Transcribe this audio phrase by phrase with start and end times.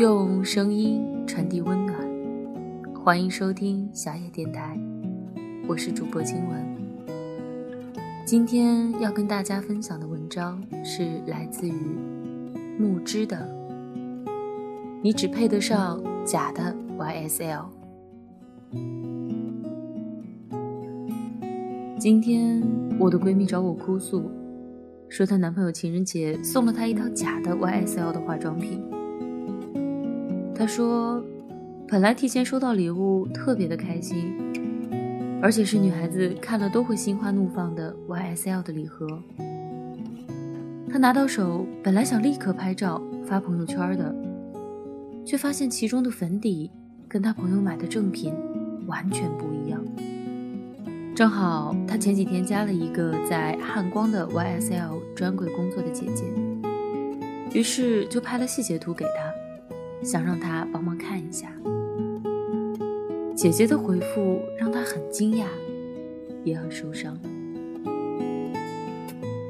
[0.00, 1.94] 用声音传递温暖，
[2.94, 4.80] 欢迎收听小野电台，
[5.68, 6.66] 我是主播金文。
[8.24, 11.74] 今天要跟大家分享的文章是来自于
[12.78, 13.36] 木之的
[15.02, 17.64] 《你只配得上假的 YSL》。
[21.98, 22.62] 今天
[22.98, 24.30] 我的闺蜜找我哭诉，
[25.10, 28.82] 说她男朋友情人节送了她一套假的 YSL 的化妆品。
[30.60, 31.24] 她说，
[31.88, 34.30] 本来提前收到礼物特别的开心，
[35.40, 39.08] 而且是女孩子看了都会心花怒放的 YSL 的礼盒。
[40.92, 44.14] 她拿到手，本来想立刻拍照发朋友圈的，
[45.24, 46.70] 却发现其中的粉底
[47.08, 48.34] 跟她朋友买的正品
[48.86, 49.82] 完全不一样。
[51.14, 56.24] 正好他前几天加了一个在汉光的 YSL 专柜工作的姐姐，
[57.54, 59.29] 于是就拍了细节图给她，
[60.02, 61.52] 想让他帮忙看一下。
[63.34, 65.46] 姐姐的回复让他很惊讶，
[66.44, 67.18] 也很受伤。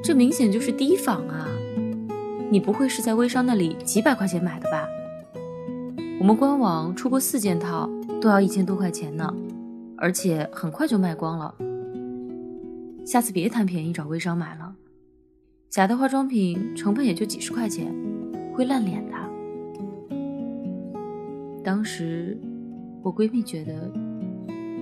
[0.03, 1.47] 这明显就是低仿啊！
[2.49, 4.87] 你不会是在微商那里几百块钱买的吧？
[6.19, 7.89] 我们官网出过四件套，
[8.21, 9.33] 都要一千多块钱呢。
[9.97, 11.53] 而且很快就卖光了。
[13.05, 14.73] 下次别贪便宜找微商买了，
[15.69, 17.93] 假的化妆品成本也就几十块钱，
[18.53, 19.20] 会烂脸的。
[21.63, 22.37] 当时
[23.03, 23.91] 我闺蜜觉得，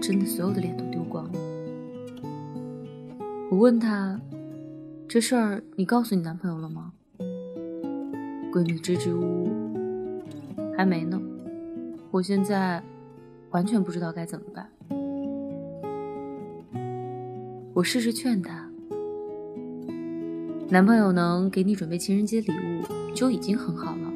[0.02, 1.32] 真的所有的脸都丢光了。
[3.52, 4.20] 我问她，
[5.08, 6.94] 这事儿你告诉你男朋友了吗？
[8.52, 9.50] 闺蜜支支吾吾，
[10.78, 11.22] 还没呢。
[12.12, 12.82] 我现在
[13.52, 14.70] 完全不知道该怎么办。
[17.74, 18.70] 我试着劝他，
[20.70, 24.09] 男朋友能给你准备情人节礼物就已经很好了。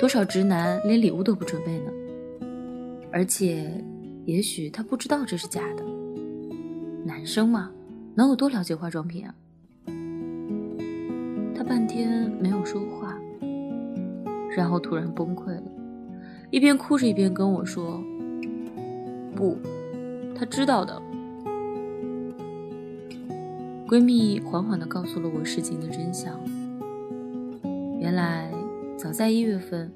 [0.00, 1.92] 多少直男连礼物都不准备呢？
[3.12, 3.70] 而且，
[4.24, 5.84] 也许他不知道这是假的。
[7.04, 7.70] 男生嘛，
[8.14, 9.34] 能有多了解化妆品啊？
[11.54, 13.14] 他半天没有说话，
[14.56, 15.64] 然后突然崩溃了，
[16.50, 18.02] 一边哭着一边跟我说
[19.36, 19.58] ：“不，
[20.34, 20.98] 他知道的。”
[23.86, 26.40] 闺蜜缓缓地告诉了我事情的真相。
[28.00, 28.49] 原来，
[29.00, 29.90] 早在一月份，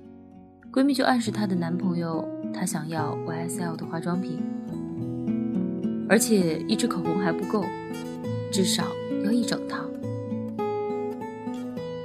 [0.73, 4.39] 闺蜜就暗示她的男朋友，她想要 YSL 的化妆品，
[6.09, 7.63] 而且一支口红还不够，
[8.51, 8.87] 至少
[9.23, 9.85] 要一整套。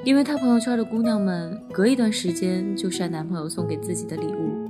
[0.03, 4.69] 因为她朋友圈的姑娘们隔一段时间就晒男朋友送给自己的礼物，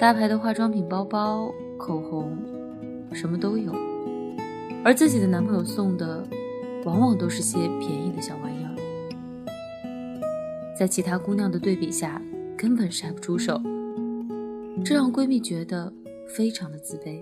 [0.00, 2.34] 大牌的化妆品、包包、口红，
[3.12, 3.74] 什么都有。
[4.82, 6.26] 而自己的男朋友送的，
[6.86, 8.47] 往往都是些便宜的小玩意，
[10.78, 12.22] 在其他姑娘的对比下，
[12.56, 13.60] 根本晒不出手，
[14.84, 15.92] 这让闺蜜觉得
[16.28, 17.20] 非常的自卑。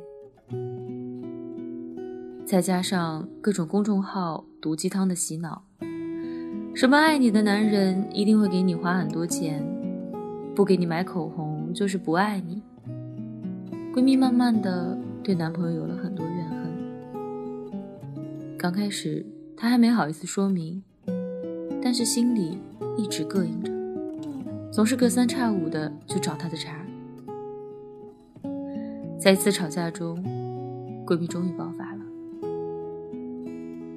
[2.45, 5.65] 再加上各种公众号毒鸡汤的洗脑，
[6.75, 9.67] 什么爱你的男人一定会给你花很多钱，
[10.55, 12.63] 不给你买口红就是不爱你。
[13.95, 16.59] 闺蜜慢慢的对男朋友有了很多怨恨。
[18.59, 19.25] 刚开始，
[19.57, 20.83] 她还没好意思说明，
[21.83, 22.59] 但是心里
[22.97, 23.71] 一直膈应着，
[24.73, 26.73] 总是隔三差五的就找他的茬。
[29.19, 30.17] 在一次吵架中，
[31.07, 32.01] 闺蜜终于爆发了：“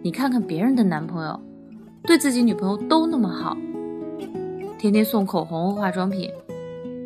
[0.03, 1.39] 你看看别人的男朋友，
[2.03, 3.55] 对自己女朋友都那么好，
[4.77, 6.29] 天天送口红和化妆品，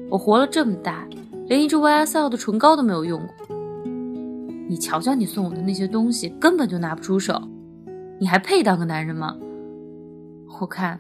[0.10, 1.08] 我活了这么大，
[1.48, 3.58] 连一支 YSL 的唇膏都没有用过。”
[4.70, 7.42] 你瞧瞧，你送我的那些东西根本就拿不出手，
[8.20, 9.36] 你还配当个男人吗？
[10.62, 11.00] 我看，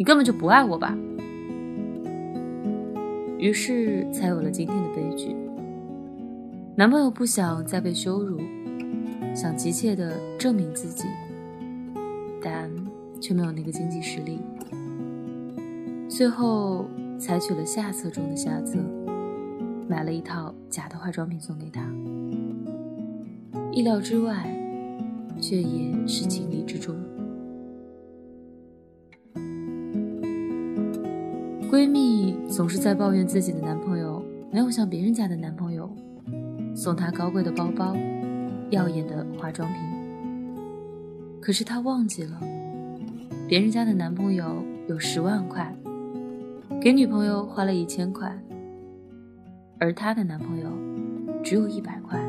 [0.00, 0.96] 你根本就不爱我吧。
[3.36, 5.36] 于是才有了今天的悲剧。
[6.74, 8.40] 男朋友不想再被羞辱，
[9.34, 11.04] 想急切的证明自己，
[12.42, 12.70] 但
[13.20, 14.40] 却没有那个经济实力。
[16.08, 16.86] 最后
[17.18, 18.78] 采取了下策中的下策，
[19.86, 21.86] 买了一套假的化妆品送给他。
[23.70, 24.50] 意料之外，
[25.38, 26.96] 却也是情理之中。
[31.70, 34.20] 闺蜜总是在抱怨自己的男朋友
[34.50, 35.88] 没有像别人家的男朋友
[36.74, 37.96] 送她高贵的包包、
[38.70, 39.80] 耀眼的化妆品。
[41.40, 42.40] 可是她忘记了，
[43.46, 45.72] 别人家的男朋友有十万块，
[46.80, 48.36] 给女朋友花了一千块，
[49.78, 50.66] 而她的男朋友
[51.44, 52.20] 只有一百块。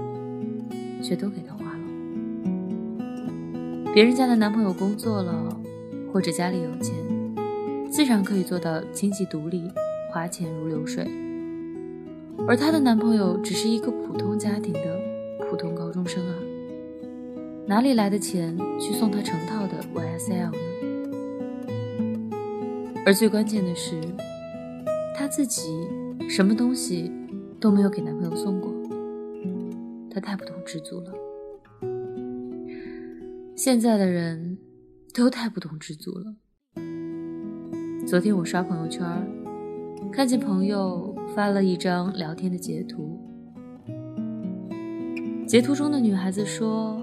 [1.01, 1.79] 却都给她花了。
[3.91, 5.33] 别人家的男朋友工作了，
[6.13, 6.95] 或者家里有钱，
[7.91, 9.69] 自然可以做到经济独立，
[10.09, 11.05] 花钱如流水，
[12.47, 14.79] 而她的男朋友只是一个普通家庭的
[15.49, 16.33] 普通高中生啊，
[17.67, 20.57] 哪里来的钱去送她成套的 YSL 呢？
[23.05, 23.99] 而最关键的是，
[25.13, 25.85] 她自己
[26.29, 27.11] 什么东西
[27.59, 28.71] 都没有给男朋友送过，
[30.09, 31.11] 她太不懂知足了。
[33.53, 34.57] 现在的人
[35.13, 36.37] 都太不懂知足了。
[38.11, 39.07] 昨天我刷朋友圈，
[40.11, 43.17] 看见朋友发了一张聊天的截图，
[45.47, 47.01] 截图中的女孩子说：“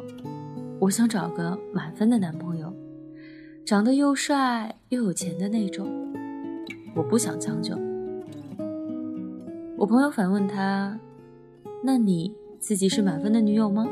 [0.78, 2.70] 我想找个满分的男朋友。”
[3.64, 5.88] 长得又帅又有钱的那种，
[6.94, 7.74] 我不想将就。
[9.78, 11.00] 我朋友反问他
[11.82, 13.88] ：“那你自己是满分的女友吗？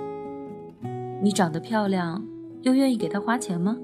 [1.23, 2.23] 你长得漂亮，
[2.61, 3.75] 又愿意给他花钱吗？”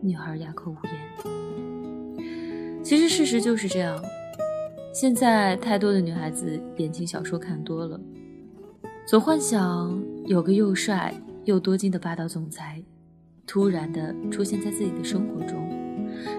[0.00, 1.01] 女孩哑口无言。
[2.82, 4.02] 其实事实就是这样，
[4.92, 7.98] 现在太多的女孩子言情小说看多了，
[9.06, 11.14] 总幻想有个又帅
[11.44, 12.82] 又多金的霸道总裁。
[13.44, 15.68] 突然的出现在自己的生活中，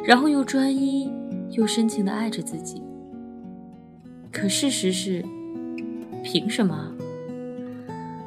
[0.06, 1.12] 然后又专一
[1.51, 2.81] 又深情的爱着自己。
[4.31, 5.24] 可事实是，
[6.24, 6.92] 凭什么？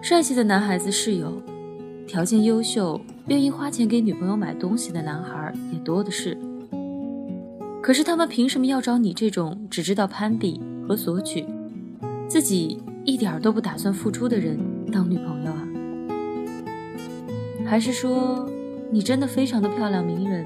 [0.03, 1.43] 帅气的男孩子是有，
[2.07, 6.37] 条件优秀、愿意花钱给女朋友买东西的男孩也多的是。
[7.87, 11.47] 可是他们凭什么要找你这种只知道攀比和索取，
[12.27, 14.59] 自己一点都不打算付出的人
[14.91, 15.69] 当女朋友啊？
[17.65, 18.51] 还是说？
[18.91, 20.45] 你真的非常的漂亮，迷人，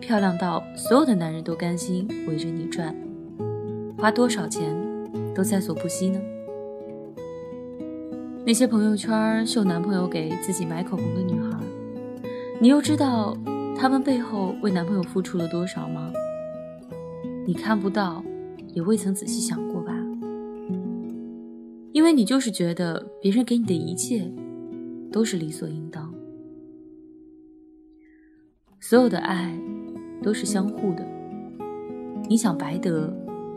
[0.00, 2.92] 漂亮到所有的男人都甘心围着你转，
[3.96, 4.74] 花多少钱
[5.32, 6.20] 都在所不惜呢？
[8.44, 11.56] 那些朋友圈秀男朋友给自己买口红的女孩，
[12.58, 13.36] 你又知道
[13.76, 16.12] 她们背后为男朋友付出了多少吗？
[17.48, 18.22] 你看不到，
[18.74, 19.94] 也未曾仔细想过吧？
[21.92, 24.30] 因为你就是觉得别人给你的一切
[25.10, 26.12] 都是理所应当。
[28.78, 29.58] 所有的爱
[30.22, 31.02] 都是相互的，
[32.28, 33.10] 你想白得，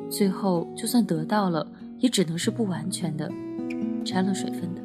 [0.09, 3.29] 最后就算得到了，也只能是不完全的，
[4.05, 4.81] 掺了水分的。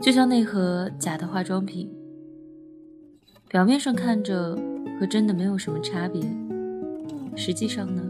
[0.00, 1.86] 就像那盒假的化妆品，
[3.46, 4.58] 表面上看着
[4.98, 6.22] 和真的没有什么差别，
[7.40, 8.02] 实际上呢？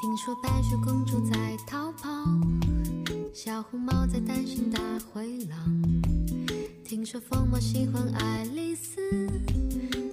[0.00, 1.87] 听说白雪公主在逃
[3.68, 5.82] 小红帽在担心大灰狼。
[6.82, 8.98] 听说疯帽喜欢爱丽丝，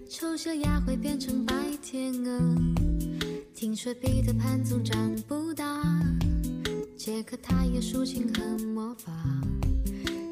[0.10, 2.38] 丑小鸭会变成白天鹅。
[3.54, 5.82] 听说彼得潘总长不大，
[6.98, 9.14] 杰克他有竖琴和魔法。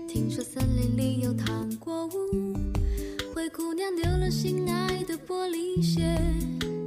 [0.06, 2.54] 听说森林里有糖果屋，
[3.34, 6.20] 灰姑娘丢了心爱的玻璃鞋，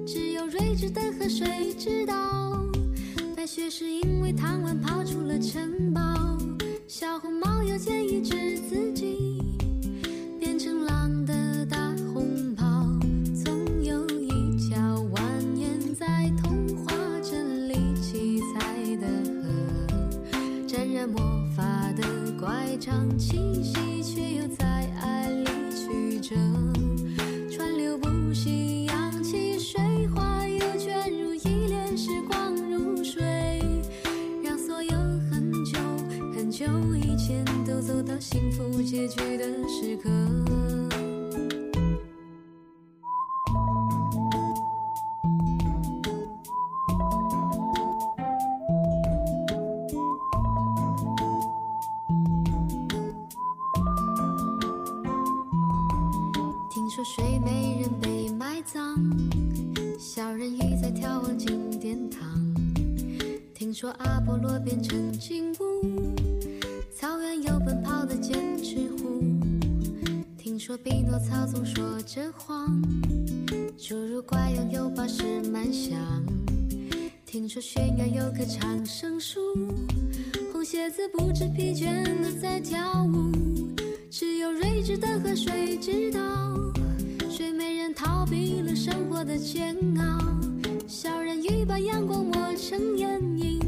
[0.07, 2.15] 只有睿智的河水知道。
[3.35, 6.03] 白雪是因为贪玩跑出了城堡，
[6.99, 9.36] 小红帽要见一只自己
[36.67, 40.11] 有以前都走到幸福结局的时刻。
[56.69, 58.99] 听说睡美人被埋葬，
[60.01, 62.56] 小人鱼在眺望金殿堂。
[63.59, 66.15] 听说阿波罗变成金乌。
[66.95, 69.23] 草原有奔跑的剑齿虎，
[70.37, 72.69] 听说匹诺曹总说着谎，
[73.79, 75.99] 侏儒怪拥有宝石满箱，
[77.25, 79.41] 听说悬崖有棵长生树，
[80.53, 83.33] 红鞋子不知疲倦的在跳舞，
[84.11, 86.21] 只有睿智的河水知道，
[87.31, 90.19] 睡美人逃避了生活的煎熬，
[90.89, 93.61] 小人鱼把阳光抹成眼影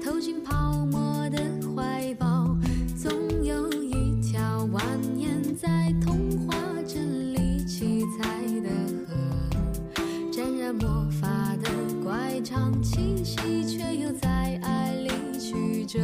[0.00, 1.38] 投进泡沫的
[1.74, 2.56] 怀抱
[2.96, 3.10] 总
[3.42, 4.80] 有一条蜿
[5.18, 6.54] 蜒在童话
[6.86, 8.70] 镇里七彩的
[9.08, 10.00] 河。
[10.30, 11.68] 沾染魔法的
[12.04, 15.10] 乖张气息却又在爱里
[15.40, 15.98] 曲折。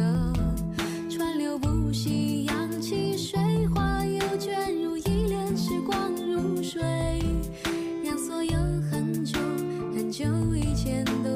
[1.09, 3.39] 川流不息扬起水
[3.73, 7.12] 花又卷入一帘时光入水。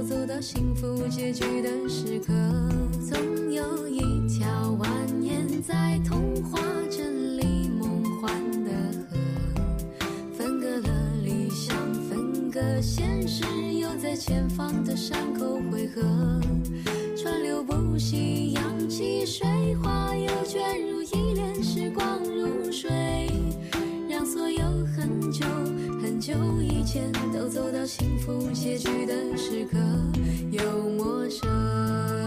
[0.07, 2.33] 走到幸福结局的时刻，
[3.09, 3.99] 总有一
[4.29, 4.47] 条
[4.79, 4.87] 蜿
[5.19, 6.57] 蜒在童话
[6.89, 8.31] 镇里梦幻
[8.63, 8.71] 的
[9.09, 9.17] 河，
[10.37, 10.89] 分隔了
[11.25, 11.77] 理想，
[12.09, 16.01] 分隔现实，又在前方的山口汇合。
[17.17, 18.46] 川流不息，
[26.37, 29.77] 久以前都走到幸福结局的时刻，
[30.51, 32.26] 又陌生。